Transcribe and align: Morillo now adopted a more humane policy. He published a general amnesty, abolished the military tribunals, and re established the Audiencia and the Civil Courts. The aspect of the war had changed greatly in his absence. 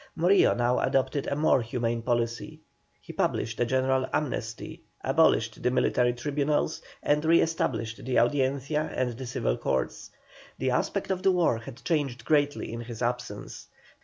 Morillo 0.15 0.55
now 0.55 0.79
adopted 0.79 1.27
a 1.27 1.35
more 1.35 1.61
humane 1.61 2.01
policy. 2.01 2.59
He 2.99 3.13
published 3.13 3.59
a 3.59 3.67
general 3.67 4.07
amnesty, 4.11 4.81
abolished 5.03 5.61
the 5.61 5.69
military 5.69 6.11
tribunals, 6.13 6.81
and 7.03 7.23
re 7.23 7.39
established 7.39 8.03
the 8.03 8.17
Audiencia 8.17 8.89
and 8.95 9.11
the 9.15 9.27
Civil 9.27 9.57
Courts. 9.57 10.09
The 10.57 10.71
aspect 10.71 11.11
of 11.11 11.21
the 11.21 11.31
war 11.31 11.59
had 11.59 11.85
changed 11.85 12.25
greatly 12.25 12.73
in 12.73 12.81
his 12.81 13.03
absence. 13.03 13.67